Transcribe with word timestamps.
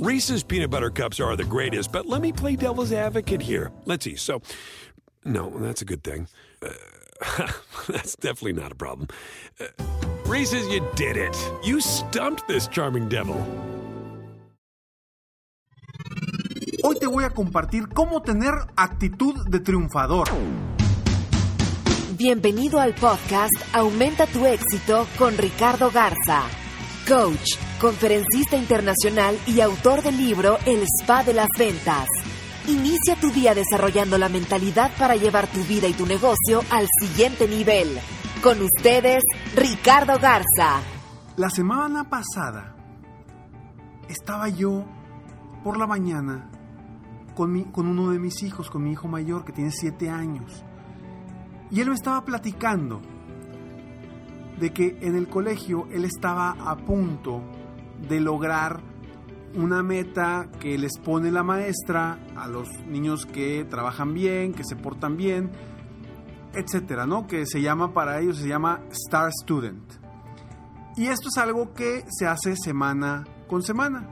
Reese's 0.00 0.42
peanut 0.42 0.70
butter 0.70 0.88
cups 0.88 1.20
are 1.20 1.36
the 1.36 1.44
greatest, 1.44 1.92
but 1.92 2.06
let 2.06 2.22
me 2.22 2.32
play 2.32 2.56
devil's 2.56 2.90
advocate 2.90 3.42
here. 3.42 3.70
Let's 3.84 4.06
see. 4.06 4.16
So, 4.16 4.40
no, 5.26 5.50
that's 5.58 5.82
a 5.82 5.84
good 5.84 6.02
thing. 6.02 6.26
Uh, 6.62 6.70
that's 7.86 8.16
definitely 8.16 8.54
not 8.54 8.72
a 8.72 8.74
problem. 8.74 9.08
Uh, 9.60 9.66
Reese's, 10.24 10.66
you 10.68 10.80
did 10.96 11.18
it. 11.18 11.36
You 11.62 11.82
stumped 11.82 12.48
this 12.48 12.66
charming 12.66 13.10
devil. 13.10 13.36
Hoy 16.82 16.94
te 16.98 17.06
voy 17.06 17.24
a 17.24 17.30
compartir 17.30 17.88
cómo 17.88 18.22
tener 18.22 18.54
actitud 18.76 19.34
de 19.50 19.60
triunfador. 19.60 20.28
Bienvenido 22.16 22.80
al 22.80 22.94
podcast 22.94 23.52
Aumenta 23.74 24.26
tu 24.26 24.46
éxito 24.46 25.06
con 25.18 25.36
Ricardo 25.36 25.90
Garza, 25.90 26.44
coach, 27.06 27.58
conferencista 27.80 28.56
internacional 28.56 29.38
y 29.46 29.62
autor 29.62 30.02
del 30.02 30.18
libro 30.18 30.58
El 30.66 30.82
Spa 30.82 31.24
de 31.24 31.32
las 31.32 31.48
Ventas. 31.58 32.06
Inicia 32.68 33.16
tu 33.16 33.30
día 33.30 33.54
desarrollando 33.54 34.18
la 34.18 34.28
mentalidad 34.28 34.90
para 34.98 35.16
llevar 35.16 35.46
tu 35.46 35.60
vida 35.64 35.88
y 35.88 35.94
tu 35.94 36.04
negocio 36.04 36.60
al 36.70 36.86
siguiente 37.00 37.48
nivel. 37.48 37.98
Con 38.42 38.60
ustedes, 38.60 39.24
Ricardo 39.56 40.18
Garza. 40.20 40.82
La 41.36 41.48
semana 41.48 42.10
pasada 42.10 42.76
estaba 44.10 44.50
yo 44.50 44.84
por 45.64 45.78
la 45.78 45.86
mañana 45.86 46.50
con, 47.34 47.88
uno 47.88 48.10
de 48.10 48.18
mis 48.18 48.42
hijos, 48.42 48.68
con 48.68 48.82
mi 48.82 48.92
hijo 48.92 49.08
mayor 49.08 49.46
que 49.46 49.52
tiene 49.52 49.70
7 49.70 50.10
años. 50.10 50.64
Y 51.70 51.80
él 51.80 51.88
me 51.88 51.94
estaba 51.94 52.22
platicando 52.26 53.00
de 54.58 54.70
que 54.70 54.98
en 55.00 55.16
el 55.16 55.28
colegio 55.28 55.88
él 55.90 56.04
estaba 56.04 56.50
a 56.50 56.76
punto 56.76 57.40
de 58.08 58.20
lograr 58.20 58.80
una 59.54 59.82
meta 59.82 60.48
que 60.60 60.78
les 60.78 60.98
pone 60.98 61.30
la 61.30 61.42
maestra 61.42 62.18
a 62.36 62.46
los 62.46 62.68
niños 62.86 63.26
que 63.26 63.64
trabajan 63.64 64.14
bien, 64.14 64.52
que 64.52 64.64
se 64.64 64.76
portan 64.76 65.16
bien, 65.16 65.50
etcétera, 66.54 67.06
¿no? 67.06 67.26
Que 67.26 67.46
se 67.46 67.60
llama 67.60 67.92
para 67.92 68.20
ellos 68.20 68.38
se 68.38 68.48
llama 68.48 68.80
Star 68.90 69.30
Student. 69.32 69.92
Y 70.96 71.06
esto 71.06 71.28
es 71.28 71.38
algo 71.38 71.72
que 71.72 72.04
se 72.08 72.26
hace 72.26 72.54
semana 72.56 73.24
con 73.48 73.62
semana. 73.62 74.06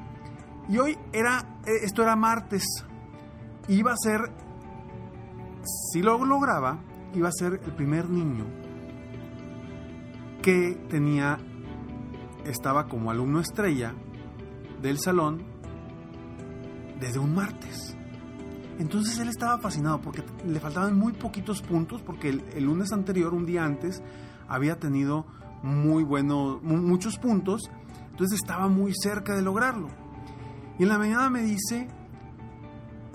Y 0.68 0.78
hoy 0.78 0.96
era 1.12 1.60
eh, 1.66 1.84
esto 1.84 2.02
era 2.02 2.16
martes. 2.16 2.64
Iba 3.68 3.92
a 3.92 3.96
ser 3.96 4.32
si 5.92 6.02
lo 6.02 6.24
lograba, 6.24 6.78
iba 7.14 7.28
a 7.28 7.32
ser 7.32 7.60
el 7.64 7.72
primer 7.72 8.08
niño 8.08 8.44
que 10.42 10.78
tenía 10.88 11.38
estaba 12.48 12.86
como 12.88 13.10
alumno 13.10 13.40
estrella 13.40 13.94
del 14.82 14.98
salón 14.98 15.42
desde 17.00 17.18
un 17.18 17.34
martes. 17.34 17.96
Entonces 18.78 19.18
él 19.18 19.28
estaba 19.28 19.58
fascinado 19.58 20.00
porque 20.00 20.22
le 20.46 20.60
faltaban 20.60 20.96
muy 20.96 21.12
poquitos 21.12 21.62
puntos 21.62 22.00
porque 22.02 22.28
el, 22.28 22.64
lunes 22.64 22.92
anterior, 22.92 23.34
un 23.34 23.44
día 23.44 23.64
antes, 23.64 24.02
había 24.48 24.78
tenido 24.78 25.26
muy 25.62 26.04
buenos, 26.04 26.62
mu- 26.62 26.76
muchos 26.76 27.18
puntos. 27.18 27.62
Entonces 28.10 28.38
estaba 28.40 28.68
muy 28.68 28.92
cerca 28.94 29.34
de 29.34 29.42
lograrlo. 29.42 29.88
Y 30.78 30.84
en 30.84 30.88
la 30.90 30.98
mañana 30.98 31.28
me 31.28 31.42
dice, 31.42 31.88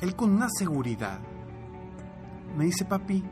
él 0.01 0.15
con 0.15 0.31
una 0.31 0.47
seguridad, 0.49 1.19
me 2.57 2.65
dice, 2.65 2.83
papi, 2.85 3.23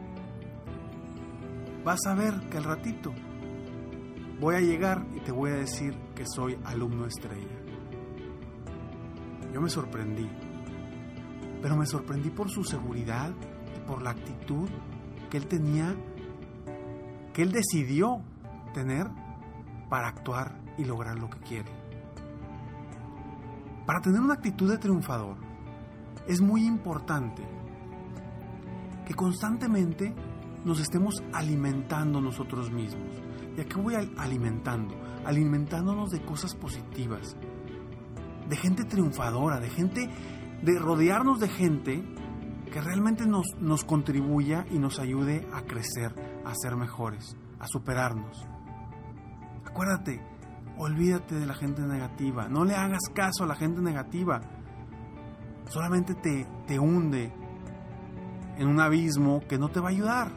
vas 1.84 2.00
a 2.08 2.14
ver 2.16 2.40
que 2.50 2.58
al 2.58 2.64
ratito 2.64 3.12
voy 4.42 4.56
a 4.56 4.60
llegar 4.60 5.06
y 5.16 5.20
te 5.20 5.32
voy 5.32 5.52
a 5.52 5.56
decir 5.56 5.96
que 6.16 6.26
soy 6.26 6.58
alumno 6.66 7.06
estrella. 7.06 7.60
Yo 9.54 9.62
me 9.62 9.70
sorprendí, 9.70 10.28
pero 11.62 11.78
me 11.78 11.86
sorprendí 11.86 12.32
por 12.32 12.50
su 12.50 12.64
seguridad 12.64 13.32
y 13.78 13.88
por 13.88 14.02
la 14.02 14.10
actitud 14.10 14.68
que 15.30 15.38
él 15.38 15.46
tenía, 15.46 15.96
que 17.34 17.44
él 17.44 17.52
decidió 17.52 18.24
tener 18.74 19.08
para 19.90 20.08
actuar 20.08 20.60
y 20.76 20.86
lograr 20.86 21.20
lo 21.20 21.30
que 21.30 21.40
quiere. 21.42 21.72
Para 23.86 24.02
tener 24.02 24.22
una 24.22 24.34
actitud 24.34 24.72
de 24.72 24.80
triunfador 24.80 25.38
es 26.28 26.42
muy 26.42 26.66
importante 26.66 27.44
que 29.06 29.14
constantemente 29.14 30.16
nos 30.66 30.80
estemos 30.80 31.22
alimentando 31.32 32.20
nosotros 32.22 32.72
mismos. 32.72 33.31
¿Y 33.58 33.62
a 33.62 33.66
qué 33.66 33.76
voy 33.80 33.96
al- 33.96 34.12
alimentando? 34.18 34.96
Alimentándonos 35.26 36.10
de 36.12 36.22
cosas 36.22 36.56
positivas, 36.56 37.36
de 38.50 38.56
gente 38.56 38.86
triunfadora, 38.86 39.60
de 39.60 39.70
gente, 39.70 40.10
de 40.64 40.80
rodearnos 40.80 41.40
de 41.40 41.48
gente 41.50 42.04
que 42.72 42.82
realmente 42.82 43.26
nos, 43.26 43.46
nos 43.60 43.84
contribuya 43.84 44.66
y 44.72 44.80
nos 44.80 45.00
ayude 45.00 45.48
a 45.54 45.62
crecer, 45.64 46.14
a 46.46 46.54
ser 46.56 46.76
mejores, 46.78 47.36
a 47.60 47.68
superarnos. 47.68 48.48
Acuérdate, 49.66 50.22
olvídate 50.78 51.36
de 51.36 51.46
la 51.46 51.54
gente 51.54 51.82
negativa, 51.82 52.48
no 52.48 52.64
le 52.66 52.76
hagas 52.76 53.02
caso 53.14 53.44
a 53.44 53.48
la 53.48 53.56
gente 53.56 53.82
negativa, 53.82 54.42
solamente 55.68 56.16
te, 56.16 56.48
te 56.66 56.80
hunde 56.80 57.32
en 58.58 58.68
un 58.68 58.80
abismo 58.80 59.42
que 59.48 59.58
no 59.58 59.70
te 59.70 59.80
va 59.80 59.90
a 59.90 59.92
ayudar. 59.92 60.32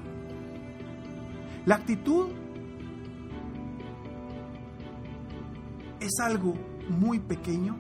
La 1.67 1.77
actitud 1.77 2.29
es 6.05 6.21
algo 6.21 6.55
muy 6.89 7.19
pequeño 7.19 7.77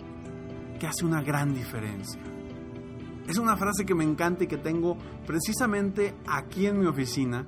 que 0.80 0.86
hace 0.86 1.04
una 1.04 1.22
gran 1.22 1.54
diferencia. 1.54 2.20
Es 3.28 3.38
una 3.38 3.56
frase 3.56 3.84
que 3.84 3.94
me 3.94 4.04
encanta 4.04 4.44
y 4.44 4.46
que 4.46 4.56
tengo 4.56 4.96
precisamente 5.26 6.14
aquí 6.26 6.66
en 6.66 6.80
mi 6.80 6.86
oficina, 6.86 7.46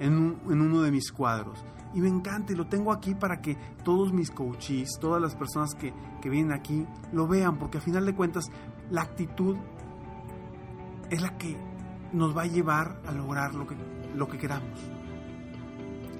en, 0.00 0.38
en 0.48 0.60
uno 0.60 0.82
de 0.82 0.90
mis 0.90 1.10
cuadros. 1.12 1.64
Y 1.94 2.00
me 2.00 2.08
encanta 2.08 2.52
y 2.52 2.56
lo 2.56 2.66
tengo 2.66 2.92
aquí 2.92 3.14
para 3.14 3.40
que 3.40 3.56
todos 3.82 4.12
mis 4.12 4.30
coaches, 4.30 4.98
todas 5.00 5.20
las 5.20 5.34
personas 5.34 5.74
que, 5.74 5.92
que 6.20 6.28
vienen 6.28 6.52
aquí, 6.52 6.86
lo 7.12 7.26
vean, 7.26 7.58
porque 7.58 7.78
a 7.78 7.80
final 7.80 8.04
de 8.04 8.14
cuentas 8.14 8.44
la 8.90 9.02
actitud 9.02 9.56
es 11.10 11.22
la 11.22 11.36
que 11.38 11.56
nos 12.12 12.36
va 12.36 12.42
a 12.42 12.46
llevar 12.46 13.00
a 13.06 13.12
lograr 13.12 13.54
lo 13.54 13.66
que, 13.66 13.76
lo 14.14 14.28
que 14.28 14.38
queramos. 14.38 14.78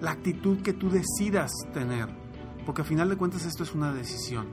La 0.01 0.13
actitud 0.13 0.63
que 0.63 0.73
tú 0.73 0.91
decidas 0.91 1.51
tener, 1.73 2.09
porque 2.69 2.83
a 2.83 2.84
final 2.84 3.09
de 3.09 3.17
cuentas 3.17 3.47
esto 3.47 3.62
es 3.62 3.75
una 3.75 3.95
decisión. 3.95 4.47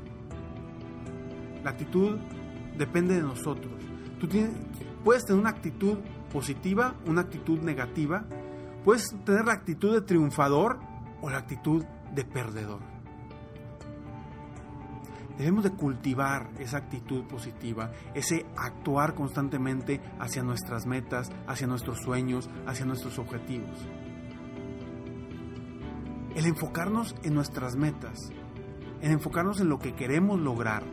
La 1.66 1.72
actitud 1.72 2.18
depende 2.78 3.16
de 3.16 3.22
nosotros. 3.22 3.74
Tú 4.22 4.26
tienes- 4.30 4.54
puedes 5.04 5.26
tener 5.26 5.42
una 5.42 5.50
actitud 5.50 5.98
positiva, 6.32 6.96
una 7.08 7.20
actitud 7.20 7.60
negativa, 7.60 8.24
puedes 8.86 9.14
tener 9.26 9.44
la 9.44 9.52
actitud 9.52 9.94
de 9.94 10.00
triunfador 10.00 10.80
o 11.22 11.30
la 11.30 11.40
actitud 11.40 11.84
de 12.14 12.24
perdedor. 12.24 12.80
Debemos 15.38 15.66
de 15.66 15.72
cultivar 15.72 16.52
esa 16.58 16.78
actitud 16.78 17.26
positiva, 17.26 17.92
ese 18.14 18.46
actuar 18.56 19.14
constantemente 19.14 20.00
hacia 20.20 20.42
nuestras 20.42 20.86
metas, 20.86 21.30
hacia 21.48 21.68
nuestros 21.68 22.00
sueños, 22.00 22.50
hacia 22.66 22.86
nuestros 22.86 23.20
objetivos. 23.20 23.78
El 26.36 26.46
enfocarnos 26.46 27.16
en 27.24 27.34
nuestras 27.34 27.76
metas, 27.76 28.30
en 29.02 29.12
enfocarnos 29.12 29.60
en 29.62 29.70
lo 29.70 29.80
que 29.80 29.96
queremos 29.96 30.40
lograr, 30.40 30.84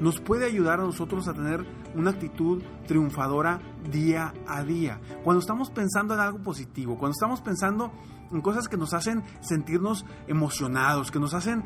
nos 0.00 0.20
puede 0.20 0.44
ayudar 0.44 0.80
a 0.80 0.84
nosotros 0.84 1.28
a 1.28 1.34
tener 1.34 1.64
una 1.94 2.10
actitud 2.10 2.62
triunfadora 2.86 3.60
día 3.90 4.34
a 4.46 4.62
día. 4.64 5.00
Cuando 5.22 5.40
estamos 5.40 5.70
pensando 5.70 6.14
en 6.14 6.20
algo 6.20 6.42
positivo, 6.42 6.98
cuando 6.98 7.12
estamos 7.12 7.40
pensando 7.40 7.92
en 8.32 8.40
cosas 8.40 8.68
que 8.68 8.76
nos 8.76 8.92
hacen 8.92 9.22
sentirnos 9.40 10.04
emocionados, 10.26 11.10
que 11.10 11.20
nos 11.20 11.32
hacen 11.32 11.62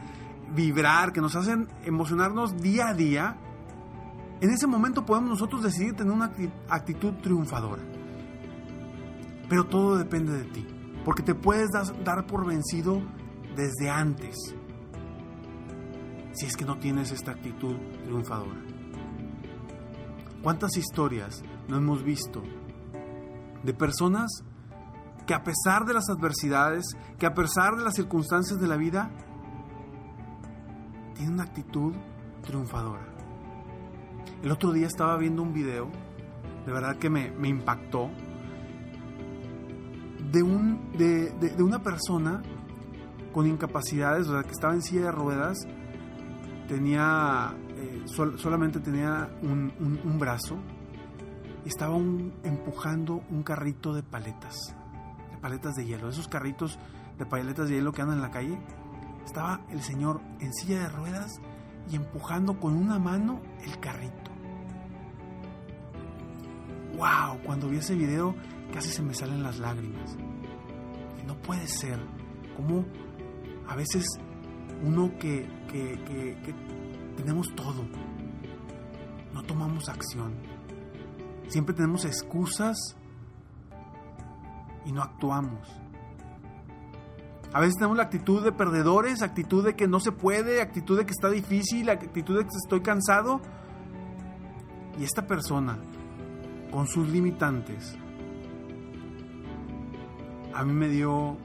vibrar, 0.55 1.13
que 1.13 1.21
nos 1.21 1.35
hacen 1.37 1.69
emocionarnos 1.85 2.61
día 2.61 2.89
a 2.89 2.95
día, 2.95 3.37
en 4.41 4.51
ese 4.51 4.67
momento 4.67 5.05
podemos 5.05 5.31
nosotros 5.31 5.63
decidir 5.63 5.95
tener 5.95 6.13
una 6.13 6.31
acti- 6.33 6.53
actitud 6.69 7.15
triunfadora. 7.23 7.83
Pero 9.49 9.65
todo 9.65 9.97
depende 9.97 10.33
de 10.37 10.45
ti, 10.45 10.67
porque 11.09 11.23
te 11.23 11.35
puedes 11.35 11.71
dar 12.05 12.27
por 12.27 12.47
vencido 12.47 13.01
desde 13.57 13.89
antes 13.89 14.37
si 16.33 16.45
es 16.45 16.55
que 16.55 16.67
no 16.67 16.77
tienes 16.77 17.13
esta 17.13 17.31
actitud 17.31 17.77
triunfadora. 18.05 18.61
¿Cuántas 20.43 20.77
historias 20.77 21.43
no 21.67 21.79
hemos 21.79 22.03
visto 22.03 22.43
de 23.63 23.73
personas 23.73 24.45
que 25.27 25.33
a 25.33 25.43
pesar 25.43 25.87
de 25.87 25.95
las 25.95 26.11
adversidades, 26.11 26.85
que 27.19 27.25
a 27.25 27.33
pesar 27.33 27.77
de 27.77 27.85
las 27.85 27.95
circunstancias 27.95 28.61
de 28.61 28.69
la 28.69 28.77
vida, 28.77 29.11
tienen 31.15 31.33
una 31.33 31.45
actitud 31.45 31.95
triunfadora? 32.43 33.09
El 34.43 34.51
otro 34.51 34.73
día 34.73 34.87
estaba 34.87 35.17
viendo 35.17 35.41
un 35.41 35.55
video, 35.55 35.89
de 36.67 36.71
verdad 36.71 36.99
que 36.99 37.09
me, 37.09 37.31
me 37.31 37.49
impactó, 37.49 38.11
de, 40.33 40.43
un, 40.43 40.93
de, 40.97 41.31
de, 41.31 41.63
una 41.63 41.83
persona 41.83 42.43
con 43.33 43.47
incapacidades, 43.47 44.29
¿verdad? 44.29 44.45
que 44.45 44.53
estaba 44.53 44.75
en 44.75 44.83
silla 44.83 45.03
de 45.03 45.13
ruedas, 45.13 45.59
tenía 46.67 47.55
eh, 47.77 48.03
sol, 48.07 48.39
solamente 48.39 48.81
tenía 48.81 49.31
un, 49.43 49.73
un, 50.05 50.19
brazo 50.19 50.59
estaba 51.65 51.97
empujando 51.97 53.23
un 53.31 53.43
carrito 53.43 53.93
de 53.93 54.03
paletas, 54.03 54.75
de 55.31 55.37
paletas 55.37 55.75
de 55.75 55.85
hielo, 55.85 56.09
esos 56.09 56.29
carritos 56.29 56.79
de 57.19 57.27
paletas 57.27 57.69
de 57.69 57.75
hielo 57.77 57.93
que 57.93 58.03
andan 58.03 58.17
en 58.17 58.23
la 58.23 58.31
calle. 58.31 58.59
Estaba 59.25 59.61
el 59.69 59.83
señor 59.83 60.21
en 60.41 60.55
silla 60.55 60.81
de 60.81 60.89
ruedas 60.89 61.41
y 61.91 61.97
empujando 61.97 62.59
con 62.59 62.75
una 62.75 62.99
mano 62.99 63.43
el 63.65 63.79
carrito. 63.81 64.31
¡Wow! 66.99 67.39
Cuando 67.45 67.69
vi 67.69 67.79
ese 67.79 67.95
video 67.95 68.35
casi 68.73 68.91
se 68.91 69.03
me 69.03 69.15
salen 69.15 69.43
las 69.43 69.59
lágrimas. 69.59 70.17
No 71.27 71.37
puede 71.37 71.67
ser. 71.67 71.99
Como 72.57 72.85
a 73.69 73.77
veces 73.77 74.05
uno 74.85 75.13
que, 75.19 75.49
que, 75.71 75.99
que 76.05 76.55
tenemos 77.17 77.55
todo, 77.55 77.85
no 79.33 79.43
tomamos 79.45 79.89
acción. 79.89 80.35
Siempre 81.49 81.75
tenemos 81.75 82.05
excusas 82.05 82.77
y 84.85 84.93
no 84.93 85.03
actuamos. 85.03 85.69
A 87.53 87.61
veces 87.61 87.77
tenemos 87.77 87.97
la 87.97 88.05
actitud 88.05 88.45
de 88.45 88.53
perdedores, 88.53 89.23
actitud 89.23 89.65
de 89.65 89.75
que 89.75 89.89
no 89.89 90.01
se 90.01 90.13
puede, 90.13 90.61
actitud 90.61 90.99
de 90.99 91.07
que 91.07 91.13
está 91.13 91.31
difícil, 91.31 91.89
actitud 91.89 92.37
de 92.37 92.45
que 92.45 92.51
estoy 92.63 92.83
cansado. 92.83 93.41
Y 94.99 95.05
esta 95.05 95.27
persona, 95.27 95.79
con 96.71 96.87
sus 96.87 97.09
limitantes, 97.09 97.97
a 100.55 100.65
mí 100.65 100.73
me 100.73 100.89
dio 100.89 101.39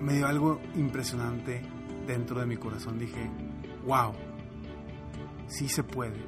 me 0.00 0.14
dio 0.14 0.26
algo 0.26 0.60
impresionante 0.76 1.62
dentro 2.06 2.40
de 2.40 2.46
mi 2.46 2.56
corazón. 2.56 2.98
Dije, 2.98 3.30
wow, 3.86 4.12
sí 5.46 5.68
se 5.68 5.82
puede. 5.82 6.24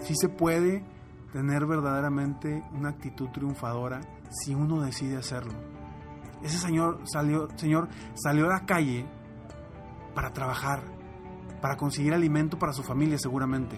Sí 0.00 0.14
se 0.16 0.28
puede 0.28 0.84
tener 1.32 1.66
verdaderamente 1.66 2.62
una 2.72 2.90
actitud 2.90 3.28
triunfadora 3.30 4.00
si 4.30 4.54
uno 4.54 4.82
decide 4.82 5.16
hacerlo. 5.16 5.54
Ese 6.42 6.58
señor 6.58 7.00
salió, 7.04 7.48
señor 7.56 7.88
salió 8.14 8.46
a 8.46 8.60
la 8.60 8.66
calle 8.66 9.06
para 10.14 10.32
trabajar, 10.32 10.82
para 11.60 11.76
conseguir 11.76 12.12
alimento 12.12 12.58
para 12.58 12.72
su 12.72 12.82
familia 12.82 13.18
seguramente. 13.18 13.76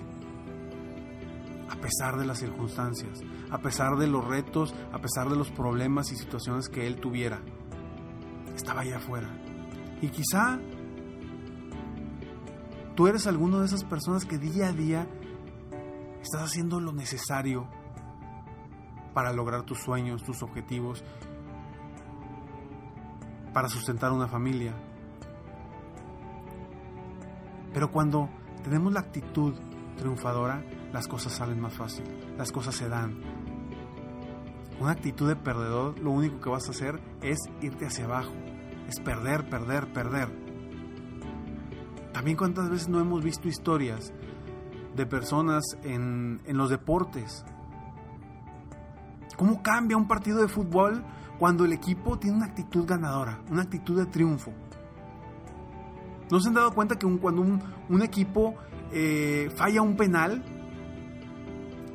A 1.87 1.89
pesar 1.89 2.17
de 2.19 2.27
las 2.27 2.39
circunstancias, 2.39 3.21
a 3.49 3.59
pesar 3.59 3.97
de 3.97 4.09
los 4.09 4.25
retos, 4.25 4.75
a 4.93 4.99
pesar 4.99 5.29
de 5.29 5.37
los 5.37 5.53
problemas 5.53 6.11
y 6.11 6.17
situaciones 6.17 6.69
que 6.69 6.85
él 6.89 6.97
tuviera 6.97 7.41
estaba 8.57 8.81
allá 8.81 8.97
afuera. 8.97 9.29
Y 10.03 10.09
quizá 10.09 10.59
tú 12.97 13.07
eres 13.07 13.29
alguno 13.29 13.61
de 13.61 13.67
esas 13.67 13.85
personas 13.85 14.25
que 14.25 14.37
día 14.37 14.67
a 14.67 14.73
día 14.73 15.07
estás 16.21 16.43
haciendo 16.43 16.81
lo 16.81 16.91
necesario 16.91 17.69
para 19.15 19.33
lograr 19.33 19.63
tus 19.63 19.79
sueños, 19.79 20.25
tus 20.25 20.43
objetivos, 20.43 21.05
para 23.53 23.69
sustentar 23.69 24.11
una 24.11 24.27
familia. 24.27 24.75
Pero 27.73 27.93
cuando 27.93 28.29
tenemos 28.65 28.93
la 28.93 28.99
actitud 28.99 29.55
triunfadora, 29.97 30.63
las 30.93 31.09
cosas 31.09 31.33
salen 31.33 31.61
más 31.61 31.75
fácil, 31.75 32.05
las 32.39 32.53
cosas 32.53 32.75
se 32.75 32.89
dan. 32.89 33.21
Una 34.79 34.93
actitud 34.93 35.27
de 35.27 35.37
perdedor, 35.37 35.99
lo 35.99 36.11
único 36.11 36.41
que 36.41 36.51
vas 36.51 36.69
a 36.69 36.71
hacer 36.71 37.01
es 37.23 37.39
irte 37.63 37.87
hacia 37.87 38.05
abajo, 38.05 38.33
es 38.89 39.01
perder, 39.01 39.49
perder, 39.49 39.93
perder. 39.93 40.29
También 42.13 42.37
cuántas 42.37 42.71
veces 42.71 42.89
no 42.89 43.01
hemos 43.01 43.23
visto 43.23 43.49
historias 43.49 44.13
de 44.95 45.07
personas 45.07 45.65
en, 45.83 46.41
los 46.47 46.71
deportes. 46.71 47.45
¿Cómo 49.37 49.63
cambia 49.63 49.97
un 49.97 50.09
partido 50.09 50.41
de 50.41 50.49
fútbol 50.49 51.05
cuando 51.39 51.65
el 51.65 51.73
equipo 51.73 52.19
tiene 52.19 52.39
una 52.39 52.47
actitud 52.47 52.87
ganadora, 52.87 53.41
una 53.51 53.63
actitud 53.63 53.99
de 53.99 54.07
triunfo? 54.07 54.53
¿No 56.31 56.41
se 56.41 56.49
han 56.49 56.55
dado 56.55 56.73
cuenta 56.73 56.99
que 56.99 57.07
un, 57.07 57.19
cuando 57.19 57.43
un 57.43 58.03
equipo 58.03 58.55
eh, 58.93 59.51
falla 59.57 59.83
un 59.83 59.97
penal, 59.97 60.45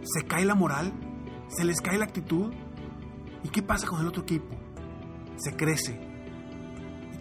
se 0.04 0.26
cae 0.26 0.46
la 0.46 0.56
moral, 0.56 0.94
se 1.48 1.64
les 1.64 1.82
cae 1.82 1.98
la 1.98 2.06
actitud? 2.06 2.54
¿Y 3.44 3.50
qué 3.50 3.62
pasa 3.62 3.88
con 3.88 4.02
el 4.02 4.08
otro 4.08 4.24
equipo? 4.24 4.56
Se 5.38 5.56
crece, 5.56 6.00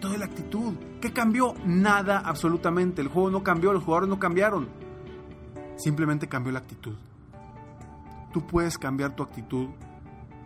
toda 0.00 0.18
la 0.18 0.24
actitud. 0.24 0.74
¿Qué 1.00 1.12
cambió? 1.12 1.54
Nada 1.64 2.18
absolutamente. 2.18 3.02
El 3.02 3.08
juego 3.08 3.30
no 3.30 3.42
cambió, 3.42 3.72
los 3.72 3.84
jugadores 3.84 4.08
no 4.08 4.18
cambiaron. 4.18 4.68
Simplemente 5.76 6.28
cambió 6.28 6.52
la 6.52 6.58
actitud. 6.58 6.96
Tú 8.32 8.46
puedes 8.46 8.78
cambiar 8.78 9.14
tu 9.14 9.22
actitud 9.22 9.68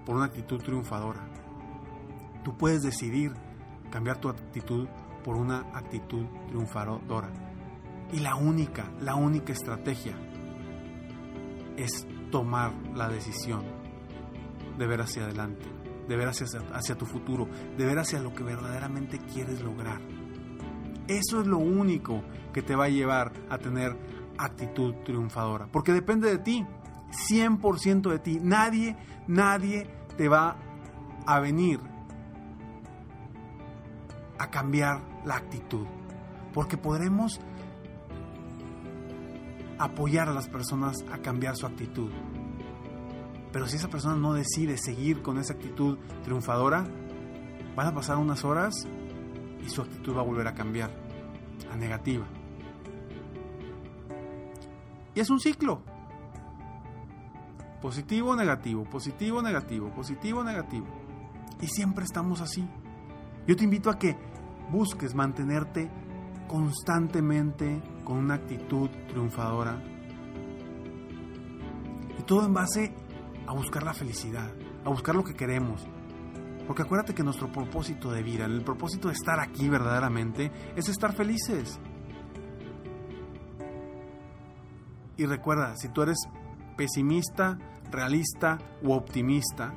por 0.05 0.17
una 0.17 0.27
actitud 0.27 0.61
triunfadora. 0.61 1.27
Tú 2.45 2.57
puedes 2.57 2.83
decidir 2.83 3.33
cambiar 3.91 4.19
tu 4.19 4.29
actitud 4.29 4.87
por 5.25 5.37
una 5.37 5.61
actitud 5.73 6.27
triunfadora. 6.49 7.31
Y 8.13 8.21
la 8.21 8.37
única, 8.37 8.93
la 9.01 9.15
única 9.15 9.53
estrategia 9.53 10.15
es 11.77 12.07
tomar 12.31 12.73
la 12.95 13.09
decisión 13.09 13.65
de 14.79 14.87
ver 14.87 15.01
hacia 15.01 15.25
adelante 15.25 15.75
de 16.09 16.17
ver 16.17 16.29
hacia, 16.29 16.47
hacia 16.73 16.97
tu 16.97 17.07
futuro, 17.07 17.49
de 17.77 17.87
ver 17.87 17.99
hacia 17.99 18.21
lo 18.21 18.35
que 18.35 18.43
verdaderamente 18.43 19.19
quieres 19.19 19.61
lograr. 19.61 20.01
Eso 21.09 21.41
es 21.41 21.47
lo 21.47 21.59
único 21.59 22.23
que 22.53 22.63
te 22.63 22.75
va 22.75 22.85
a 22.85 22.89
llevar 22.89 23.33
a 23.51 23.59
tener 23.59 23.97
actitud 24.39 24.95
triunfadora, 25.05 25.67
porque 25.71 25.93
depende 25.93 26.29
de 26.31 26.39
ti, 26.39 26.67
100% 27.31 28.11
de 28.11 28.19
ti. 28.19 28.39
Nadie, 28.41 28.97
nadie 29.27 29.87
te 30.17 30.29
va 30.29 30.57
a 31.27 31.41
venir 31.41 31.81
a 34.39 34.51
cambiar 34.51 35.03
la 35.25 35.37
actitud, 35.37 35.87
porque 36.53 36.77
podremos 36.77 37.41
apoyar 39.85 40.29
a 40.29 40.33
las 40.33 40.49
personas 40.49 41.05
a 41.13 41.19
cambiar 41.19 41.57
su 41.57 41.67
actitud. 41.67 42.11
Pero 43.53 43.67
si 43.69 43.77
esa 43.77 43.89
persona 43.89 44.17
no 44.17 44.33
decide 44.33 44.77
seguir 44.77 45.23
con 45.23 45.39
esa 45.39 45.53
actitud 45.53 45.99
triunfadora, 46.25 46.87
van 47.77 47.87
a 47.87 47.95
pasar 47.95 48.17
unas 48.17 48.45
horas 48.45 48.75
y 49.65 49.69
su 49.69 49.83
actitud 49.83 50.17
va 50.17 50.21
a 50.21 50.25
volver 50.25 50.49
a 50.49 50.55
cambiar 50.55 50.91
a 51.73 51.77
negativa. 51.77 52.27
Y 55.15 55.21
es 55.21 55.31
un 55.31 55.39
ciclo. 55.39 55.83
Positivo, 57.81 58.35
negativo, 58.35 58.85
positivo, 58.85 59.43
negativo, 59.43 59.91
positivo, 59.91 60.43
negativo. 60.43 60.87
Y 61.61 61.67
siempre 61.69 62.05
estamos 62.05 62.41
así. 62.41 62.67
Yo 63.47 63.55
te 63.55 63.65
invito 63.65 63.91
a 63.91 63.99
que 63.99 64.17
busques 64.71 65.15
mantenerte 65.15 65.91
constantemente 66.49 67.83
con 68.05 68.19
una 68.19 68.35
actitud 68.35 68.91
triunfadora. 69.09 69.83
Y 72.19 72.23
todo 72.23 72.47
en 72.47 72.55
base 72.55 72.95
a 73.47 73.53
buscar 73.53 73.83
la 73.83 73.95
felicidad, 73.95 74.53
a 74.85 74.89
buscar 74.89 75.15
lo 75.15 75.25
que 75.25 75.35
queremos. 75.35 75.87
Porque 76.67 76.83
acuérdate 76.83 77.15
que 77.15 77.23
nuestro 77.23 77.51
propósito 77.53 78.11
de 78.11 78.23
vida, 78.23 78.47
el 78.47 78.63
propósito 78.63 79.09
de 79.09 79.15
estar 79.15 79.41
aquí 79.41 79.69
verdaderamente, 79.69 80.51
es 80.77 80.89
estar 80.89 81.15
felices. 81.15 81.79
Y 85.17 85.27
recuerda, 85.27 85.77
si 85.77 85.89
tú 85.89 86.03
eres 86.03 86.17
pesimista, 86.77 87.59
realista 87.91 88.59
u 88.83 88.93
optimista, 88.93 89.75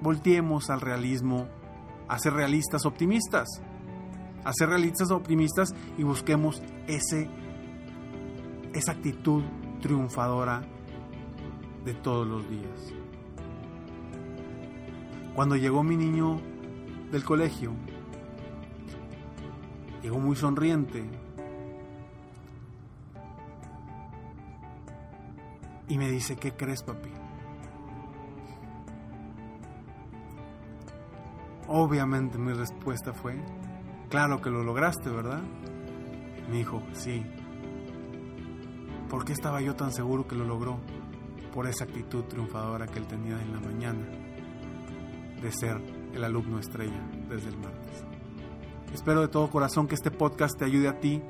volteemos 0.00 0.70
al 0.70 0.80
realismo, 0.80 1.48
a 2.08 2.18
ser 2.18 2.34
realistas 2.34 2.84
optimistas, 2.84 3.48
a 4.44 4.52
ser 4.52 4.68
realistas 4.68 5.10
optimistas 5.10 5.74
y 5.96 6.02
busquemos 6.02 6.62
ese, 6.86 7.28
esa 8.72 8.92
actitud 8.92 9.42
triunfadora 9.80 10.62
de 11.84 11.94
todos 11.94 12.26
los 12.26 12.48
días. 12.48 12.92
Cuando 15.34 15.56
llegó 15.56 15.82
mi 15.82 15.96
niño 15.96 16.40
del 17.10 17.24
colegio, 17.24 17.72
llegó 20.02 20.18
muy 20.18 20.36
sonriente. 20.36 21.04
Y 25.88 25.98
me 25.98 26.10
dice, 26.10 26.36
¿qué 26.36 26.52
crees, 26.52 26.82
papi? 26.82 27.10
Obviamente 31.68 32.38
mi 32.38 32.52
respuesta 32.52 33.12
fue, 33.12 33.36
claro 34.12 34.42
que 34.42 34.50
lo 34.50 34.62
lograste, 34.62 35.08
¿verdad? 35.08 35.40
Me 36.50 36.58
dijo, 36.58 36.82
sí. 36.92 37.24
¿Por 39.08 39.24
qué 39.24 39.32
estaba 39.32 39.62
yo 39.62 39.74
tan 39.74 39.90
seguro 39.90 40.28
que 40.28 40.36
lo 40.36 40.44
logró? 40.44 40.78
Por 41.54 41.66
esa 41.66 41.84
actitud 41.84 42.24
triunfadora 42.24 42.86
que 42.86 42.98
él 42.98 43.06
tenía 43.06 43.40
en 43.40 43.52
la 43.54 43.60
mañana 43.60 44.06
de 45.40 45.50
ser 45.50 45.80
el 46.12 46.22
alumno 46.24 46.58
estrella 46.58 47.00
desde 47.26 47.48
el 47.48 47.56
martes. 47.56 48.04
Espero 48.92 49.22
de 49.22 49.28
todo 49.28 49.48
corazón 49.48 49.88
que 49.88 49.94
este 49.94 50.10
podcast 50.10 50.58
te 50.58 50.66
ayude 50.66 50.88
a 50.88 51.00
ti 51.00 51.22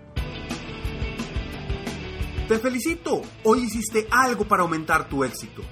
Te 2.48 2.58
felicito. 2.58 3.22
Hoy 3.44 3.60
hiciste 3.64 4.06
algo 4.10 4.46
para 4.46 4.62
aumentar 4.62 5.08
tu 5.08 5.24
éxito. 5.24 5.62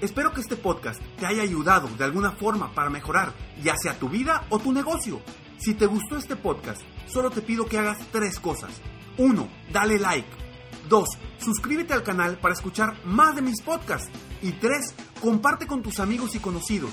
Espero 0.00 0.32
que 0.32 0.40
este 0.40 0.56
podcast 0.56 1.00
te 1.18 1.26
haya 1.26 1.42
ayudado 1.42 1.88
de 1.98 2.04
alguna 2.04 2.32
forma 2.32 2.72
para 2.72 2.88
mejorar 2.88 3.34
ya 3.62 3.76
sea 3.76 3.98
tu 3.98 4.08
vida 4.08 4.44
o 4.48 4.58
tu 4.58 4.72
negocio. 4.72 5.20
Si 5.58 5.74
te 5.74 5.86
gustó 5.86 6.16
este 6.16 6.36
podcast, 6.36 6.80
solo 7.06 7.30
te 7.30 7.42
pido 7.42 7.66
que 7.66 7.78
hagas 7.78 7.98
tres 8.10 8.38
cosas. 8.38 8.70
1. 9.18 9.48
Dale 9.72 9.98
like. 9.98 10.28
2. 10.88 11.08
Suscríbete 11.38 11.92
al 11.92 12.02
canal 12.02 12.38
para 12.38 12.54
escuchar 12.54 12.96
más 13.04 13.36
de 13.36 13.42
mis 13.42 13.60
podcasts. 13.60 14.10
Y 14.40 14.52
3. 14.52 14.94
Comparte 15.20 15.66
con 15.66 15.82
tus 15.82 16.00
amigos 16.00 16.34
y 16.34 16.38
conocidos. 16.38 16.92